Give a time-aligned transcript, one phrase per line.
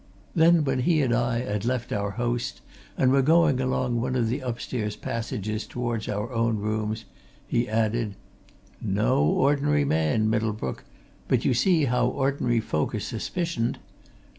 [0.35, 2.61] Then, when he and I had left our host,
[2.97, 7.05] and were going along one of the upstairs passages towards our own rooms,
[7.45, 8.15] he added:
[8.81, 10.85] "No ordinary man, Middlebrook!
[11.27, 13.77] but you see how ordinary folk are suspicioned!